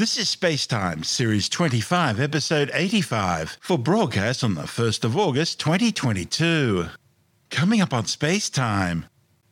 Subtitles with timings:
[0.00, 6.86] This is Spacetime, Series 25, Episode 85, for broadcast on the 1st of August 2022.
[7.50, 9.04] Coming up on Spacetime.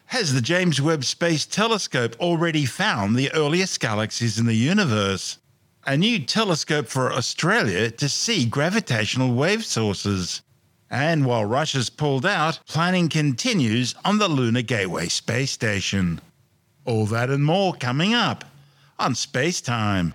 [0.07, 5.37] Has the James Webb Space Telescope already found the earliest galaxies in the universe?
[5.87, 10.41] A new telescope for Australia to see gravitational wave sources.
[10.89, 16.23] And while Russia's pulled out, planning continues on the Lunar Gateway space station.
[16.87, 18.47] All that and more coming up
[18.99, 20.15] on Spacetime.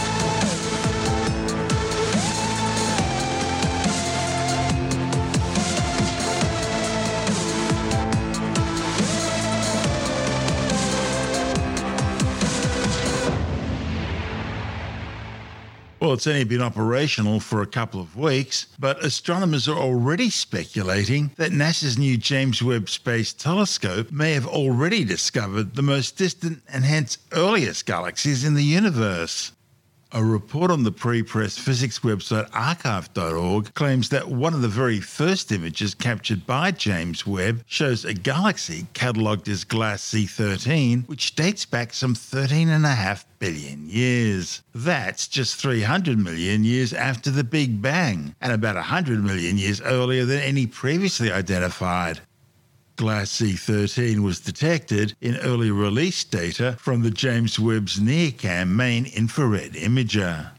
[16.01, 21.29] Well, it's only been operational for a couple of weeks, but astronomers are already speculating
[21.35, 26.85] that NASA's new James Webb Space Telescope may have already discovered the most distant and
[26.85, 29.51] hence earliest galaxies in the universe.
[30.13, 34.99] A report on the pre press physics website arXiv.org claims that one of the very
[34.99, 41.65] first images captured by James Webb shows a galaxy catalogued as Glass C13, which dates
[41.65, 44.61] back some 13.5 billion years.
[44.75, 50.25] That's just 300 million years after the Big Bang, and about 100 million years earlier
[50.25, 52.19] than any previously identified.
[53.01, 59.73] Glass C13 was detected in early release data from the James Webb's NIRCam main infrared
[59.73, 60.51] imager.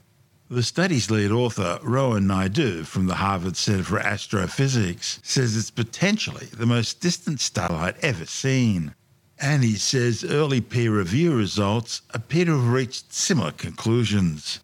[0.50, 6.46] The study's lead author, Rohan Naidu from the Harvard Center for Astrophysics, says it's potentially
[6.46, 8.96] the most distant starlight ever seen.
[9.38, 14.58] And he says early peer review results appear to have reached similar conclusions.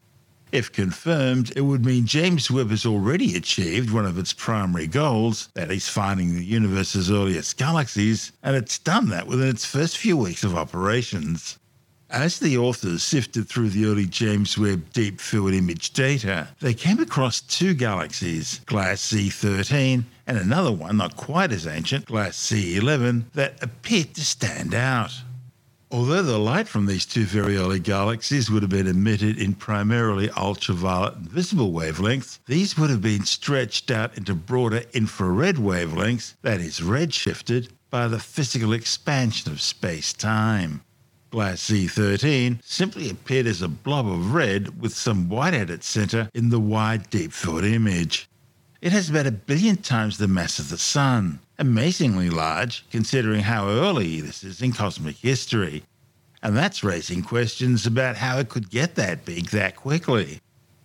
[0.51, 5.49] If confirmed, it would mean James Webb has already achieved one of its primary goals,
[5.55, 10.17] that is, finding the universe's earliest galaxies, and it's done that within its first few
[10.17, 11.59] weeks of operations.
[12.11, 17.01] As the authors sifted through the early James Webb Deep Field image data, they came
[17.01, 23.63] across two galaxies, Glass C13 and another one not quite as ancient, Glass C11, that
[23.63, 25.13] appeared to stand out.
[25.91, 30.29] Although the light from these two very early galaxies would have been emitted in primarily
[30.31, 36.61] ultraviolet and visible wavelengths, these would have been stretched out into broader infrared wavelengths, that
[36.61, 40.83] is, redshifted, by the physical expansion of space time.
[41.31, 46.29] Glass C13 simply appeared as a blob of red with some white at its centre
[46.35, 48.29] in the wide deep field image.
[48.81, 53.69] It has about a billion times the mass of the Sun, amazingly large considering how
[53.69, 55.83] early this is in cosmic history.
[56.45, 60.41] And that's raising questions about how it could get that big that quickly.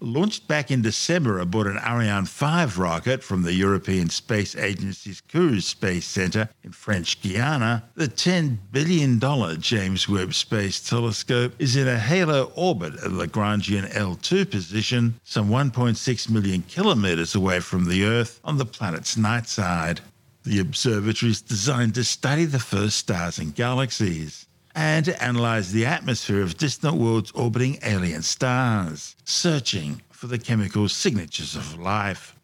[0.06, 5.62] Launched back in December aboard an Ariane 5 rocket from the European Space Agency's Kourou
[5.62, 9.18] Space Centre in French Guiana, the $10 billion
[9.62, 16.30] James Webb Space Telescope is in a halo orbit at Lagrangian L2 position, some 1.6
[16.30, 20.02] million kilometres away from the Earth on the planet's night side.
[20.44, 25.86] The observatory is designed to study the first stars and galaxies and to analyze the
[25.86, 32.36] atmosphere of distant worlds orbiting alien stars, searching for the chemical signatures of life.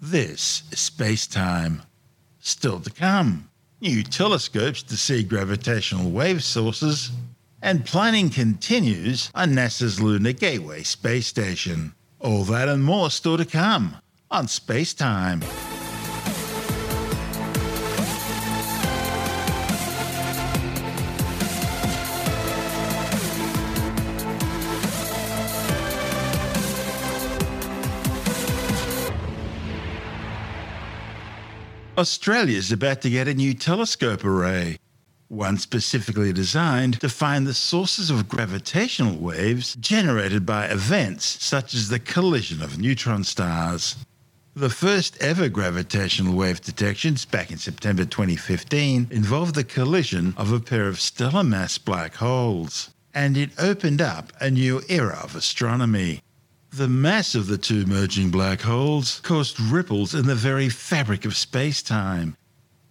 [0.00, 1.82] This is space time.
[2.40, 3.48] Still to come,
[3.80, 7.10] new telescopes to see gravitational wave sources,
[7.62, 11.94] and planning continues on NASA's Lunar Gateway space station.
[12.18, 13.96] All that and more still to come
[14.30, 15.42] on Space Time.
[32.02, 34.76] Australia is about to get a new telescope array,
[35.28, 41.88] one specifically designed to find the sources of gravitational waves generated by events such as
[41.88, 43.94] the collision of neutron stars.
[44.56, 50.58] The first ever gravitational wave detections back in September 2015 involved the collision of a
[50.58, 56.20] pair of stellar mass black holes, and it opened up a new era of astronomy.
[56.74, 61.36] The mass of the two merging black holes caused ripples in the very fabric of
[61.36, 62.34] space time,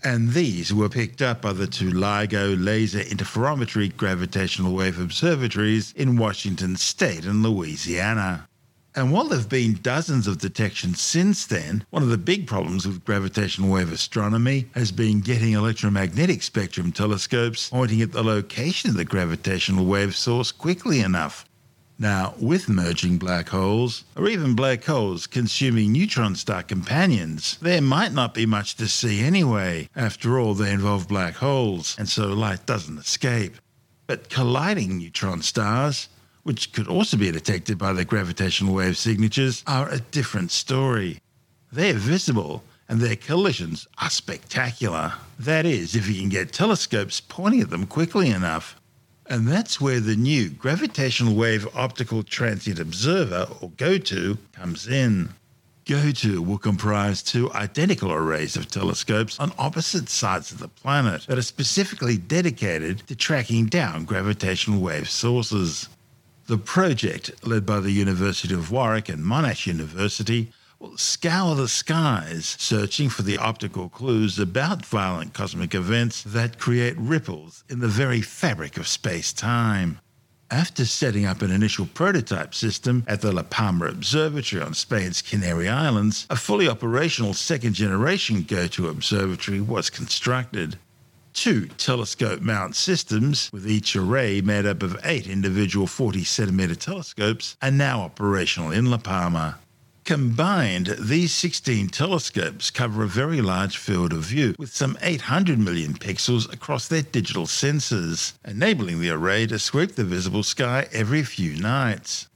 [0.04, 6.16] and these were picked up by the two LIGO laser interferometry gravitational wave observatories in
[6.16, 8.48] Washington state and Louisiana.
[8.94, 12.86] And while there have been dozens of detections since then, one of the big problems
[12.86, 18.96] with gravitational wave astronomy has been getting electromagnetic spectrum telescopes pointing at the location of
[18.96, 21.46] the gravitational wave source quickly enough.
[22.00, 28.12] Now, with merging black holes, or even black holes consuming neutron star companions, there might
[28.12, 29.88] not be much to see anyway.
[29.96, 33.56] After all, they involve black holes, and so light doesn't escape.
[34.08, 36.10] But colliding neutron stars,
[36.44, 41.20] which could also be detected by their gravitational wave signatures, are a different story.
[41.72, 45.14] They're visible, and their collisions are spectacular.
[45.40, 48.81] That is, if you can get telescopes pointing at them quickly enough.
[49.28, 55.30] And that's where the new Gravitational Wave Optical Transient Observer, or GOTO, comes in.
[55.86, 61.38] GOTO will comprise two identical arrays of telescopes on opposite sides of the planet that
[61.38, 65.90] are specifically dedicated to tracking down gravitational wave sources.
[66.48, 70.52] The project, led by the University of Warwick and Monash University,
[70.96, 77.64] scour the skies searching for the optical clues about violent cosmic events that create ripples
[77.70, 80.00] in the very fabric of space time.
[80.52, 85.70] After setting up an initial prototype system at the La Palma Observatory on Spain's Canary
[85.70, 90.78] Islands, a fully operational second generation GOTO observatory was constructed.
[91.34, 97.56] Two telescope mount systems, with each array made up of eight individual 40 centimeter telescopes,
[97.62, 99.58] are now operational in La Palma.
[100.04, 105.94] Combined, these 16 telescopes cover a very large field of view with some 800 million
[105.94, 111.56] pixels across their digital sensors, enabling the array to sweep the visible sky every few
[111.56, 112.28] nights.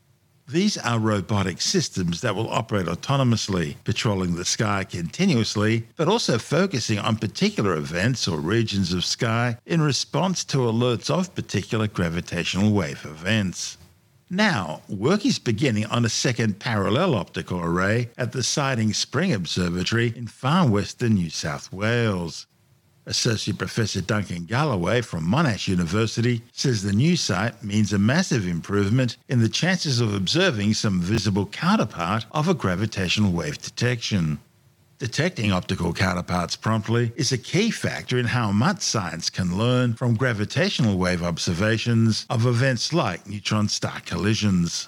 [0.47, 6.99] These are robotic systems that will operate autonomously, patrolling the sky continuously, but also focusing
[6.99, 13.03] on particular events or regions of sky in response to alerts of particular gravitational wave
[13.05, 13.77] events.
[14.29, 20.13] Now, work is beginning on a second parallel optical array at the Siding Spring Observatory
[20.15, 22.47] in far western New South Wales.
[23.05, 29.17] Associate Professor Duncan Galloway from Monash University says the new site means a massive improvement
[29.29, 34.39] in the chances of observing some visible counterpart of a gravitational wave detection.
[34.97, 40.15] Detecting optical counterparts promptly is a key factor in how much science can learn from
[40.15, 44.87] gravitational wave observations of events like neutron star collisions.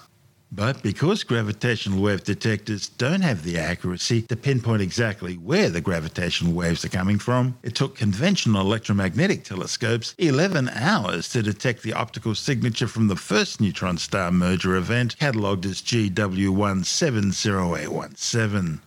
[0.50, 6.54] But because gravitational wave detectors don't have the accuracy to pinpoint exactly where the gravitational
[6.54, 12.34] waves are coming from, it took conventional electromagnetic telescopes 11 hours to detect the optical
[12.34, 18.80] signature from the first neutron star merger event, catalogued as GW170817.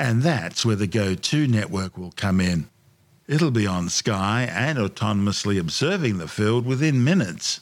[0.00, 2.70] And that's where the GOTO network will come in.
[3.28, 7.60] It'll be on sky and autonomously observing the field within minutes.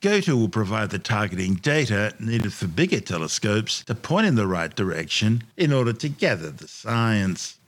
[0.00, 4.74] GOTO will provide the targeting data needed for bigger telescopes to point in the right
[4.74, 7.58] direction in order to gather the science.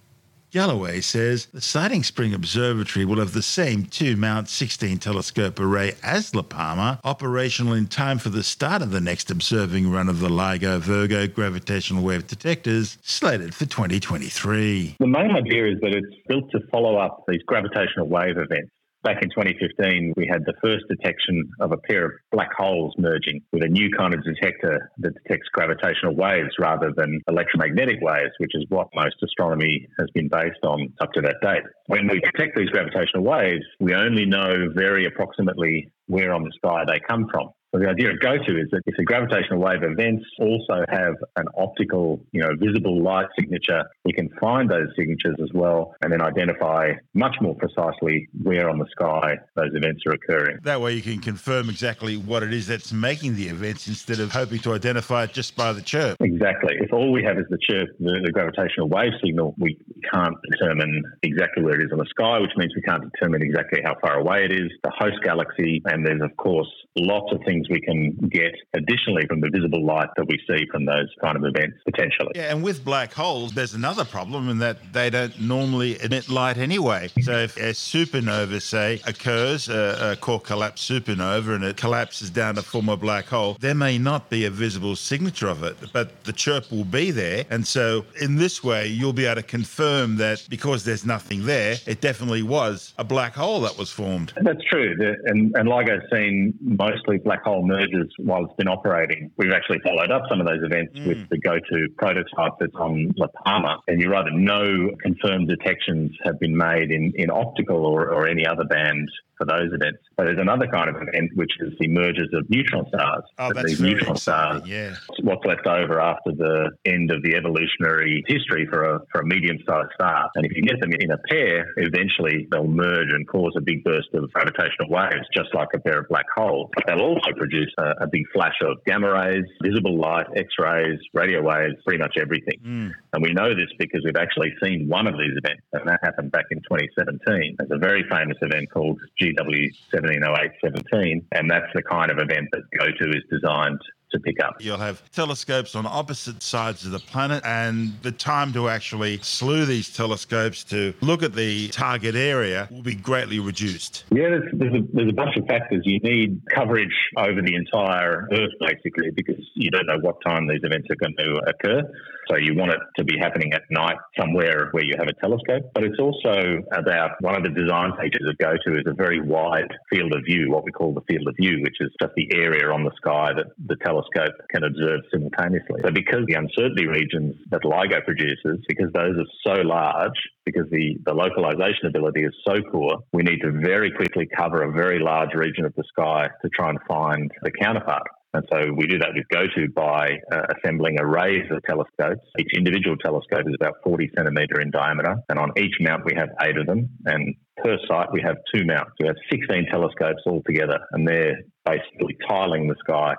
[0.56, 5.92] Galloway says the Siding Spring Observatory will have the same two Mount 16 telescope array
[6.02, 10.20] as La Palma, operational in time for the start of the next observing run of
[10.20, 14.96] the LIGO Virgo gravitational wave detectors, slated for 2023.
[14.98, 18.70] The main idea is that it's built to follow up these gravitational wave events.
[19.06, 23.40] Back in 2015, we had the first detection of a pair of black holes merging
[23.52, 28.50] with a new kind of detector that detects gravitational waves rather than electromagnetic waves, which
[28.54, 31.62] is what most astronomy has been based on up to that date.
[31.86, 36.84] When we detect these gravitational waves, we only know very approximately where on the sky
[36.86, 37.50] they come from.
[37.76, 41.46] So the idea of GOTO is that if the gravitational wave events also have an
[41.58, 46.22] optical, you know, visible light signature, we can find those signatures as well and then
[46.22, 50.58] identify much more precisely where on the sky those events are occurring.
[50.62, 54.30] That way you can confirm exactly what it is that's making the events instead of
[54.32, 56.16] hoping to identify it just by the chirp.
[56.20, 56.76] Exactly.
[56.80, 59.76] If all we have is the chirp, the, the gravitational wave signal, we
[60.14, 63.80] can't determine exactly where it is on the sky, which means we can't determine exactly
[63.84, 67.68] how far away it is, the host galaxy, and there's of course lots of things
[67.68, 71.44] we can get additionally from the visible light that we see from those kind of
[71.44, 72.32] events potentially.
[72.34, 76.56] Yeah, and with black holes, there's another problem in that they don't normally emit light
[76.56, 77.08] anyway.
[77.22, 82.54] So if a supernova, say, occurs, a, a core collapse supernova, and it collapses down
[82.56, 86.24] to form a black hole, there may not be a visible signature of it, but
[86.24, 87.44] the chirp will be there.
[87.50, 91.65] And so in this way, you'll be able to confirm that because there's nothing there,
[91.86, 94.32] it definitely was a black hole that was formed.
[94.40, 94.94] That's true.
[95.26, 99.30] And, and LIGO's seen mostly black hole mergers while it's been operating.
[99.36, 101.06] We've actually followed up some of those events mm.
[101.06, 103.78] with the GOTO prototype that's on La Palma.
[103.88, 108.46] And you're right, no confirmed detections have been made in, in optical or, or any
[108.46, 110.00] other band for those events.
[110.16, 113.24] But there's another kind of event which is the mergers of neutron stars.
[113.38, 114.62] Oh, that's these neutron stars.
[114.66, 114.94] Yeah.
[115.22, 119.90] what's left over after the end of the evolutionary history for a, for a medium-sized
[119.94, 120.30] star.
[120.34, 123.84] And if you get them in a pair, eventually they'll merge and cause a big
[123.84, 126.70] burst of gravitational waves, just like a pair of black holes.
[126.74, 131.42] But they'll also produce a, a big flash of gamma rays, visible light, X-rays, radio
[131.42, 132.58] waves, pretty much everything.
[132.64, 132.92] Mm.
[133.12, 136.32] And we know this because we've actually seen one of these events, and that happened
[136.32, 137.56] back in 2017.
[137.58, 138.98] There's a very famous event called
[139.34, 143.80] GW 170817, and that's the kind of event that GoTo is designed
[144.12, 144.56] to pick up.
[144.60, 149.64] You'll have telescopes on opposite sides of the planet, and the time to actually slew
[149.64, 154.04] these telescopes to look at the target area will be greatly reduced.
[154.10, 155.82] Yeah, there's, there's, a, there's a bunch of factors.
[155.84, 160.60] You need coverage over the entire Earth, basically, because you don't know what time these
[160.62, 161.82] events are going to occur.
[162.28, 165.70] So you want it to be happening at night somewhere where you have a telescope.
[165.74, 169.72] But it's also about one of the design features of GoTo is a very wide
[169.90, 172.70] field of view, what we call the field of view, which is just the area
[172.70, 175.80] on the sky that the telescope can observe simultaneously.
[175.84, 180.96] So because the uncertainty regions that LIGO produces, because those are so large, because the,
[181.04, 185.34] the localization ability is so poor, we need to very quickly cover a very large
[185.34, 188.06] region of the sky to try and find the counterpart.
[188.36, 192.20] And so we do that with GoTo by uh, assembling arrays of telescopes.
[192.38, 195.16] Each individual telescope is about 40 centimetre in diameter.
[195.30, 196.90] And on each mount, we have eight of them.
[197.06, 198.92] And per site, we have two mounts.
[199.00, 203.14] We have 16 telescopes all together, And they're basically tiling the sky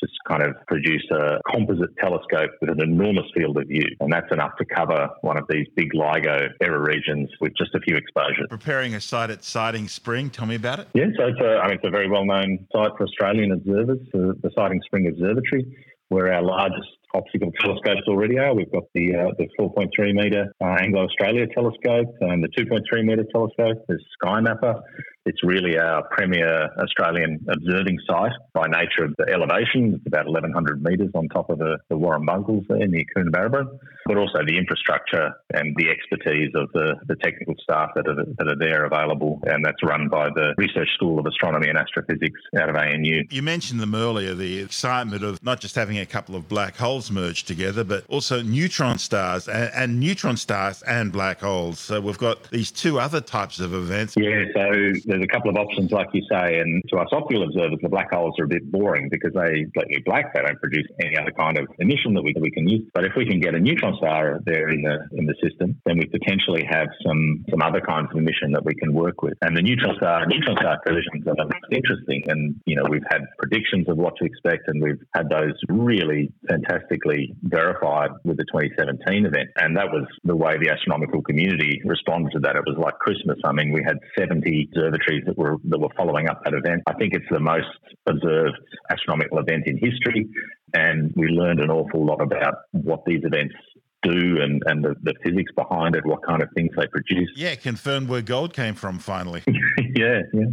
[0.00, 3.86] to kind of produce a composite telescope with an enormous field of view.
[4.00, 7.80] And that's enough to cover one of these big LIGO error regions with just a
[7.80, 8.46] few exposures.
[8.48, 10.30] Preparing a site at Siding Spring.
[10.30, 10.88] Tell me about it.
[10.94, 14.34] Yeah, so it's a, I mean, it's a very well-known site for Australian observers, the,
[14.42, 15.66] the Siding Spring Observatory,
[16.08, 18.54] where our largest optical telescopes already are.
[18.54, 23.24] We've got the uh, the 4.3 metre uh, Anglo Australia telescope and the 2.3 metre
[23.32, 23.84] telescope.
[23.88, 24.80] There's SkyMapper.
[25.26, 29.94] It's really our premier Australian observing site by nature of the elevation.
[29.94, 34.16] It's about 1,100 metres on top of the, the Warrumbungles there in the Coonabarabran, but
[34.16, 38.58] also the infrastructure and the expertise of the, the technical staff that are, that are
[38.58, 39.42] there available.
[39.44, 43.24] And that's run by the Research School of Astronomy and Astrophysics out of ANU.
[43.30, 47.10] You mentioned them earlier, the excitement of not just having a couple of black holes
[47.10, 51.78] merged together, but also neutron stars and, and neutron stars and black holes.
[51.78, 54.14] So we've got these two other types of events.
[54.16, 57.78] Yeah, so there's a couple of options, like you say, and to us optical observers,
[57.82, 60.32] the black holes are a bit boring because they completely black.
[60.34, 62.88] They don't produce any other kind of emission that we, that we can use.
[62.94, 65.98] But if we can get a neutron star there in the in the system, then
[65.98, 69.34] we potentially have some some other kinds of emission that we can work with.
[69.42, 73.88] And the neutron star neutron star collisions are interesting, and you know we've had predictions
[73.88, 79.48] of what to expect, and we've had those really fantastically verified with the 2017 event.
[79.56, 82.56] And that was the way the astronomical community responded to that.
[82.56, 83.38] It was like Christmas.
[83.44, 86.82] I mean, we had 70 observatories that were that were following up that event.
[86.86, 87.68] I think it's the most
[88.06, 88.56] observed
[88.90, 90.28] astronomical event in history,
[90.74, 93.54] and we learned an awful lot about what these events
[94.02, 97.30] do and, and the, the physics behind it, what kind of things they produce.
[97.36, 99.42] Yeah, confirmed where gold came from finally.
[99.94, 100.46] yeah, yeah.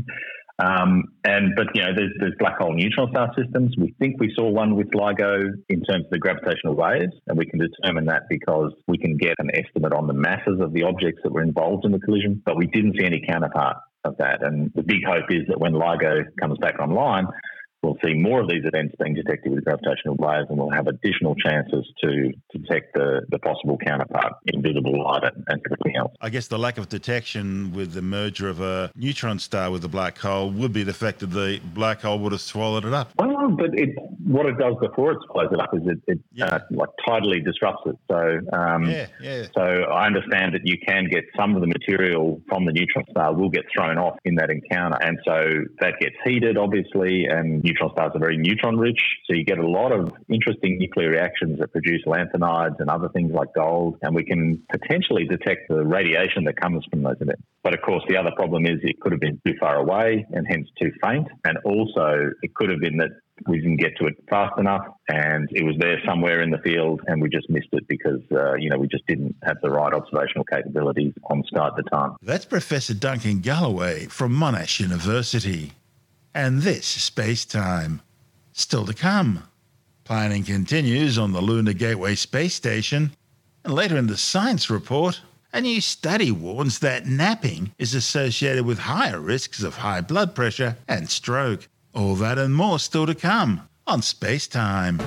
[0.59, 3.75] Um, and but you know, there's, there's black hole neutron star systems.
[3.77, 7.45] We think we saw one with LIGO in terms of the gravitational waves, and we
[7.45, 11.21] can determine that because we can get an estimate on the masses of the objects
[11.23, 12.41] that were involved in the collision.
[12.43, 14.43] But we didn't see any counterpart of that.
[14.43, 17.27] And the big hope is that when LIGO comes back online,
[17.83, 21.35] we'll see more of these events being detected with gravitational waves and we'll have additional
[21.35, 26.13] chances to detect the, the possible counterpart invisible light and, and everything else.
[26.21, 29.89] I guess the lack of detection with the merger of a neutron star with a
[29.89, 33.11] black hole would be the fact that the black hole would have swallowed it up.
[33.17, 33.95] Well, but it,
[34.27, 36.45] what it does before it swallows it up is it, it Yeah.
[36.47, 37.95] uh, like tidally disrupts it.
[38.11, 39.43] So, um, Yeah, yeah.
[39.55, 43.33] so I understand that you can get some of the material from the neutron star
[43.33, 47.91] will get thrown off in that encounter, and so that gets heated, obviously, and neutron
[47.93, 51.71] stars are very neutron rich, so you get a lot of interesting nuclear reactions that
[51.71, 56.57] produce lanthanides and other things like gold, and we can potentially detect the radiation that
[56.59, 57.43] comes from those events.
[57.63, 60.45] But of course, the other problem is it could have been too far away and
[60.49, 63.11] hence too faint, and also it could have been that
[63.47, 67.01] we didn't get to it fast enough and it was there somewhere in the field
[67.07, 69.93] and we just missed it because uh, you know we just didn't have the right
[69.93, 75.73] observational capabilities on sky at the time That's Professor Duncan Galloway from Monash University.
[76.33, 78.01] And this is Space Time.
[78.51, 79.43] Still to come.
[80.03, 83.11] Planning continues on the Lunar Gateway Space Station.
[83.63, 85.21] And later in the science report,
[85.51, 90.77] a new study warns that napping is associated with higher risks of high blood pressure
[90.87, 91.67] and stroke.
[91.93, 94.99] All that and more still to come on space time,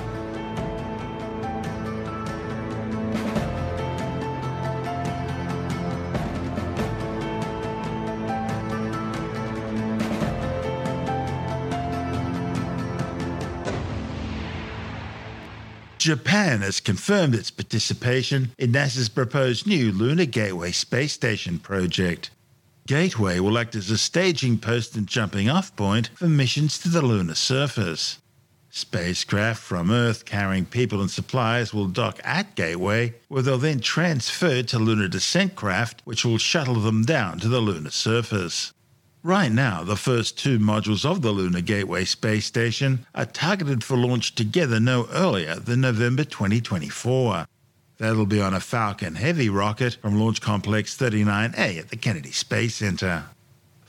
[15.99, 22.31] Japan has confirmed its participation in NASA's proposed new Lunar Gateway space station project.
[22.87, 27.03] Gateway will act as a staging post and jumping off point for missions to the
[27.03, 28.17] lunar surface.
[28.71, 34.63] Spacecraft from Earth carrying people and supplies will dock at Gateway, where they'll then transfer
[34.63, 38.73] to lunar descent craft, which will shuttle them down to the lunar surface.
[39.23, 43.95] Right now, the first two modules of the Lunar Gateway space station are targeted for
[43.95, 47.45] launch together no earlier than November 2024.
[47.99, 52.73] That'll be on a Falcon Heavy rocket from Launch Complex 39A at the Kennedy Space
[52.73, 53.25] Center.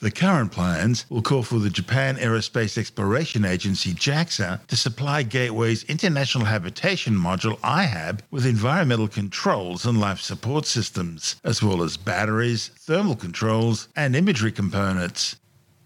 [0.02, 5.84] The current plans will call for the Japan Aerospace Exploration Agency JAXA to supply Gateway's
[5.84, 12.72] International Habitation Module IHAB with environmental controls and life support systems, as well as batteries,
[12.80, 15.36] thermal controls, and imagery components.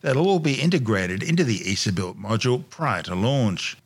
[0.00, 3.76] That'll all be integrated into the ESA built module prior to launch.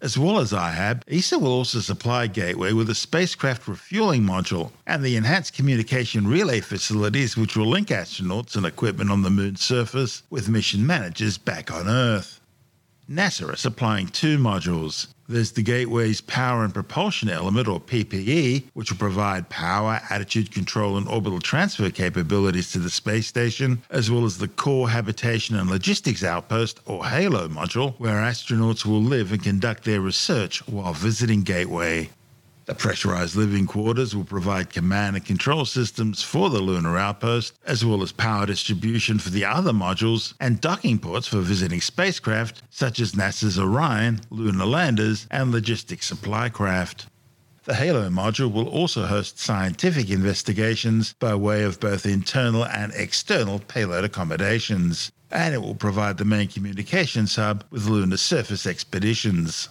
[0.00, 5.02] As well as IHAB, ESA will also supply Gateway with a spacecraft refueling module and
[5.02, 10.22] the enhanced communication relay facilities which will link astronauts and equipment on the moon's surface
[10.30, 12.40] with mission managers back on Earth.
[13.10, 15.08] NASA are supplying two modules.
[15.30, 20.96] There's the Gateway's Power and Propulsion Element, or PPE, which will provide power, attitude control,
[20.96, 25.68] and orbital transfer capabilities to the space station, as well as the Core Habitation and
[25.68, 31.42] Logistics Outpost, or HALO module, where astronauts will live and conduct their research while visiting
[31.42, 32.08] Gateway.
[32.68, 37.82] The pressurized living quarters will provide command and control systems for the lunar outpost, as
[37.82, 43.00] well as power distribution for the other modules and docking ports for visiting spacecraft such
[43.00, 47.06] as NASA's Orion, lunar landers, and logistics supply craft.
[47.64, 53.60] The HALO module will also host scientific investigations by way of both internal and external
[53.60, 59.70] payload accommodations, and it will provide the main communications hub with lunar surface expeditions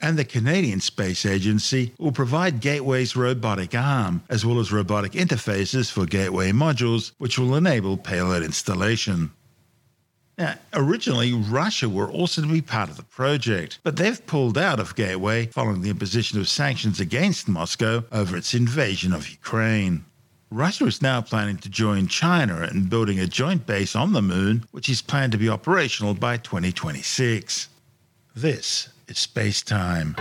[0.00, 5.90] and the Canadian Space Agency will provide Gateway's robotic arm, as well as robotic interfaces
[5.90, 9.30] for Gateway modules, which will enable payload installation.
[10.38, 14.78] Now, originally, Russia were also to be part of the project, but they've pulled out
[14.78, 20.04] of Gateway following the imposition of sanctions against Moscow over its invasion of Ukraine.
[20.50, 24.64] Russia is now planning to join China in building a joint base on the moon,
[24.70, 27.68] which is planned to be operational by 2026.
[28.34, 30.14] This is space time.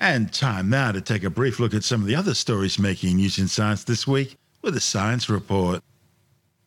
[0.00, 3.16] And time now to take a brief look at some of the other stories making
[3.16, 5.82] news in science this week with a science report.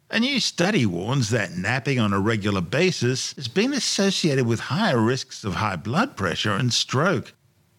[0.10, 5.02] A new study warns that napping on a regular basis has been associated with higher
[5.02, 7.34] risks of high blood pressure and stroke.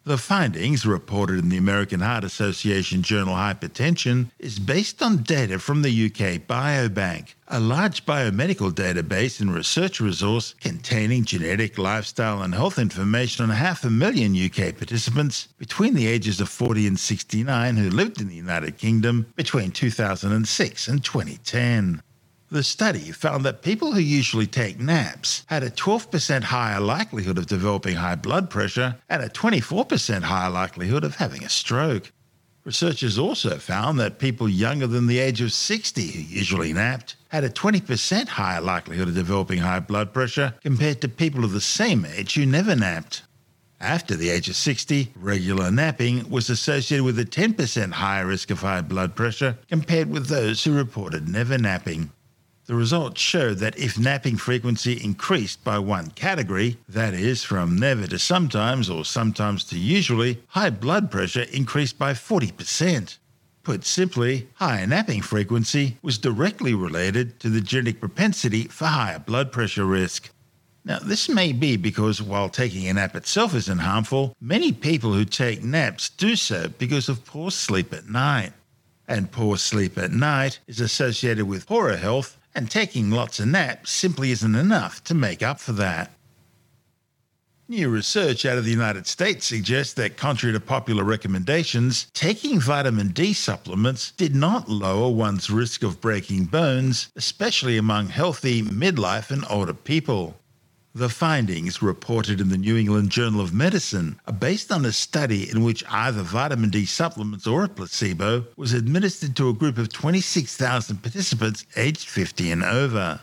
[0.05, 5.81] The findings, reported in the American Heart Association journal Hypertension, is based on data from
[5.81, 12.77] the UK Biobank, a large biomedical database and research resource containing genetic, lifestyle, and health
[12.77, 17.89] information on half a million UK participants between the ages of 40 and 69 who
[17.89, 22.03] lived in the United Kingdom between 2006 and 2010.
[22.51, 27.45] The study found that people who usually take naps had a 12% higher likelihood of
[27.45, 32.11] developing high blood pressure and a 24% higher likelihood of having a stroke.
[32.65, 37.43] Researchers also found that people younger than the age of 60 who usually napped had
[37.43, 42.03] a 20% higher likelihood of developing high blood pressure compared to people of the same
[42.03, 43.21] age who never napped.
[43.79, 48.61] After the age of 60, regular napping was associated with a 10% higher risk of
[48.61, 52.11] high blood pressure compared with those who reported never napping.
[52.69, 58.05] The results showed that if napping frequency increased by one category, that is, from never
[58.05, 63.17] to sometimes or sometimes to usually, high blood pressure increased by 40%.
[63.63, 69.51] Put simply, higher napping frequency was directly related to the genetic propensity for higher blood
[69.51, 70.29] pressure risk.
[70.85, 75.25] Now, this may be because while taking a nap itself isn't harmful, many people who
[75.25, 78.53] take naps do so because of poor sleep at night.
[79.07, 83.89] And poor sleep at night is associated with poorer health and taking lots of naps
[83.89, 86.11] simply isn't enough to make up for that.
[87.69, 93.09] New research out of the United States suggests that, contrary to popular recommendations, taking vitamin
[93.09, 99.45] D supplements did not lower one's risk of breaking bones, especially among healthy midlife and
[99.49, 100.38] older people.
[100.99, 105.49] The findings, reported in the New England Journal of Medicine, are based on a study
[105.49, 109.93] in which either vitamin D supplements or a placebo was administered to a group of
[109.93, 113.21] 26,000 participants aged 50 and over.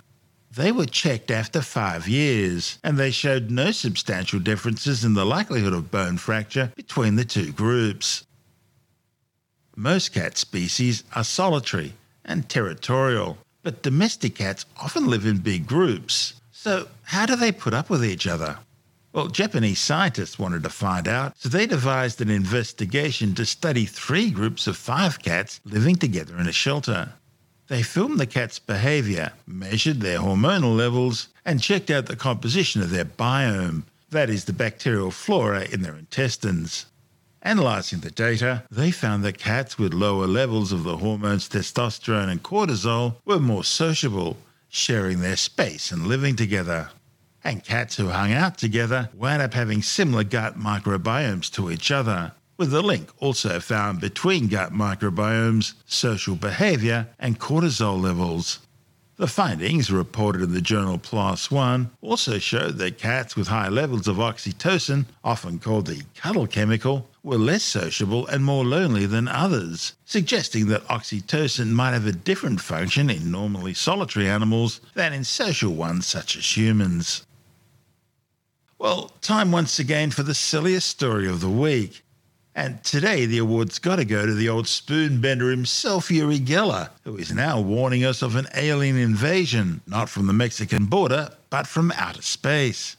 [0.51, 5.75] They were checked after five years, and they showed no substantial differences in the likelihood
[5.75, 8.25] of bone fracture between the two groups.
[9.77, 11.93] Most cat species are solitary
[12.25, 16.33] and territorial, but domestic cats often live in big groups.
[16.59, 18.59] So, how do they put up with each other?
[19.13, 24.31] Well, Japanese scientists wanted to find out, so they devised an investigation to study three
[24.31, 27.11] groups of five cats living together in a shelter.
[27.69, 32.89] They filmed the cats' behavior, measured their hormonal levels, and checked out the composition of
[32.91, 36.87] their biome, that is, the bacterial flora in their intestines.
[37.43, 42.43] Analysing the data, they found that cats with lower levels of the hormones testosterone and
[42.43, 44.39] cortisol were more sociable,
[44.77, 46.91] sharing their space and living together
[47.47, 52.33] and cats who hung out together wound up having similar gut microbiomes to each other,
[52.57, 58.59] with a link also found between gut microbiomes, social behaviour, and cortisol levels.
[59.17, 64.09] The findings, reported in the journal PLOS One, also showed that cats with high levels
[64.09, 69.95] of oxytocin, often called the cuddle chemical, were less sociable and more lonely than others,
[70.05, 75.73] suggesting that oxytocin might have a different function in normally solitary animals than in social
[75.73, 77.27] ones such as humans.
[78.79, 82.05] Well, time once again for the silliest story of the week.
[82.55, 86.91] And today the award's got to go to the old spoon bender himself, Uri Geller,
[87.03, 91.67] who is now warning us of an alien invasion, not from the Mexican border, but
[91.67, 92.97] from outer space.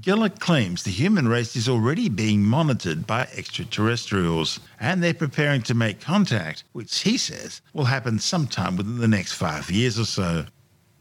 [0.00, 5.74] Geller claims the human race is already being monitored by extraterrestrials, and they're preparing to
[5.74, 10.46] make contact, which he says will happen sometime within the next five years or so.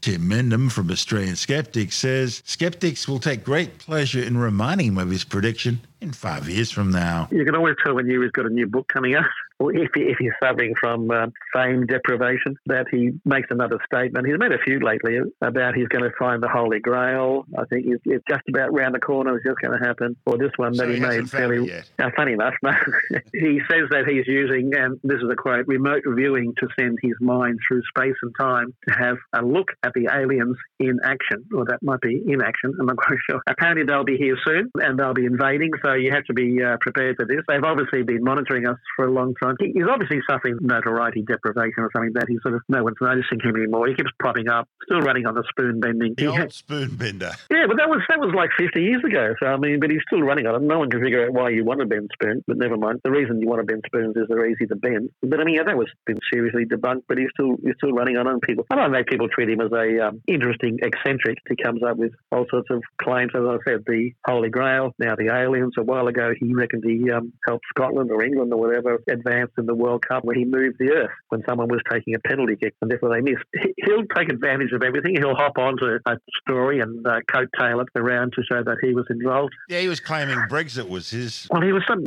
[0.01, 5.09] Tim Mendham from Australian Skeptics says skeptics will take great pleasure in reminding him of
[5.09, 7.27] his prediction in five years from now.
[7.31, 9.25] You can always tell when Uri's got a new book coming out
[9.59, 14.27] or if, if he's suffering from uh, fame deprivation, that he makes another statement.
[14.27, 17.45] He's made a few lately about he's going to find the Holy Grail.
[17.57, 19.35] I think it's, it's just about round the corner.
[19.37, 20.17] It's just going to happen.
[20.25, 21.71] Or this one So that he, made fairly.
[21.71, 22.71] Uh, funny enough, no.
[23.33, 27.13] he says that he's using, and this is a quote, remote viewing to send his
[27.21, 31.63] mind through space and time to have a look at the aliens in action, or
[31.65, 32.73] that might be in action.
[32.77, 33.41] I'm not quite sure.
[33.47, 36.75] Apparently, they'll be here soon and they'll be invading, so you have to be uh,
[36.81, 37.39] prepared for this.
[37.47, 39.44] They've obviously been monitoring us for a long time.
[39.59, 43.39] He- He's obviously suffering notoriety deprivation or something that he's sort of no one's noticing
[43.43, 43.87] him anymore.
[43.87, 46.13] He keeps popping up, still running on the spoon bending.
[46.15, 47.31] The He old spoon bender.
[47.51, 49.33] yeah, but that was that was like 50 years ago.
[49.39, 50.61] So I mean, but he's still running on it.
[50.61, 53.01] No one can figure out why you want to bend spoons, but never mind.
[53.03, 55.09] The reason you want to bend spoons is they're easy to bend.
[55.21, 57.03] But I mean, yeah, that was been seriously debunked.
[57.07, 58.41] But he's still he's still running on it.
[58.41, 61.37] People, I don't know, people treat him as a um, interesting eccentric.
[61.49, 63.31] He comes up with all sorts of claims.
[63.35, 65.73] As I said, the Holy Grail, now the aliens.
[65.77, 69.25] A while ago, he reckoned he um, helped Scotland or England or whatever advance
[69.57, 72.55] in the World Cup where he moved the earth when someone was taking a penalty
[72.55, 73.43] kick and therefore they missed.
[73.53, 75.15] He- He'll take advantage of everything.
[75.15, 79.05] He'll hop onto a story and uh, coattail it around to show that he was
[79.11, 79.53] involved.
[79.69, 81.47] Yeah, he was claiming Brexit was his.
[81.51, 82.03] Well, he was some,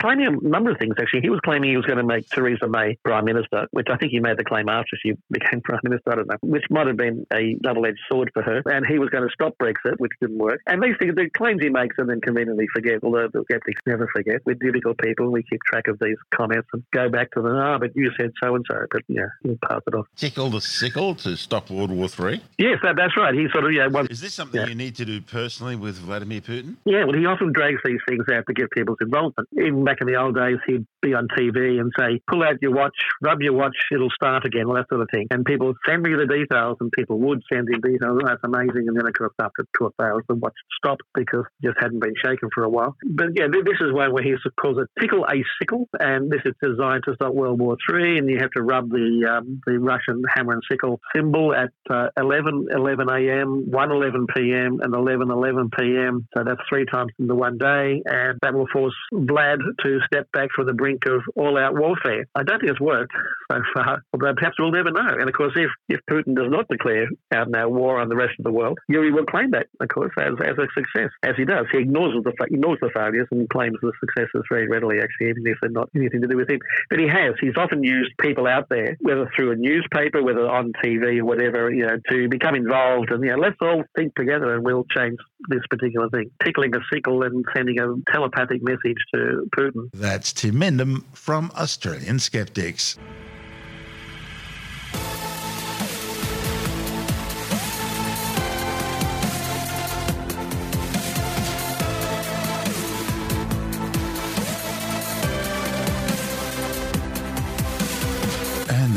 [0.00, 1.22] claiming a number of things, actually.
[1.22, 4.12] He was claiming he was going to make Theresa May Prime Minister, which I think
[4.12, 6.96] he made the claim after she became Prime Minister, I don't know, which might have
[6.96, 8.62] been a double edged sword for her.
[8.66, 10.60] And he was going to stop Brexit, which didn't work.
[10.66, 14.08] And these things, the claims he makes and then conveniently forget, although the skeptics never
[14.14, 14.42] forget.
[14.46, 15.32] We're difficult people.
[15.32, 17.56] We keep track of these comments and go back to them.
[17.56, 18.76] Ah, but you said so and so.
[18.90, 20.06] But yeah, we'll pass it off.
[20.16, 22.40] Tickle the sickle to stop World War Three.
[22.58, 23.34] Yes, that, that's right.
[23.34, 24.66] He sort of, yeah, once Is this something Yeah.
[24.68, 26.76] you need to do personally with Vladimir Putin?
[26.84, 29.48] Yeah, well, he often drags these things out to get people's involvement.
[29.52, 32.72] Even back in the old days, he'd be on TV and say, pull out your
[32.72, 35.26] watch, rub your watch, it'll start again, all that sort of thing.
[35.30, 38.18] And people send me the details, and people would send him details.
[38.22, 38.88] Oh, that's amazing.
[38.88, 41.78] And then, of course, after two or three hours, the watch stopped because it just
[41.80, 42.96] hadn't been shaken for a while.
[43.06, 46.54] But yeah, this is one where he calls it tickle a sickle, and this is
[46.62, 48.18] designed to stop World War Three.
[48.18, 52.08] And you have to rub the um, the Russian hammer and sickle symbol at uh,
[52.16, 56.26] 11 11 a.m., 1 11 p.m., and 11 11 p.m.
[56.36, 60.30] So that's three times in the one day, and that will force Vlad to step
[60.32, 62.26] back from the brink of all out warfare.
[62.34, 63.12] I don't think it's worked
[63.50, 65.08] so far, although perhaps we'll never know.
[65.18, 68.34] And of course, if, if Putin does not declare out out war on the rest
[68.38, 71.44] of the world, Uri will claim that, of course, as, as a success, as he
[71.44, 71.66] does.
[71.72, 75.58] He ignores the, ignores the failures and claims the successes very readily, actually, even if
[75.60, 76.60] they're not anything to do with him.
[76.88, 77.34] But he has.
[77.40, 81.70] He's often used people out there, whether through a newspaper, whether on TV or whatever,
[81.70, 83.10] you know, to become involved.
[83.10, 86.30] And, you know, let's all think together and we'll change this particular thing.
[86.44, 89.90] Tickling a sickle and sending a telepathic message to Putin.
[89.92, 92.98] That's Tim Mendham from Australian Skeptics.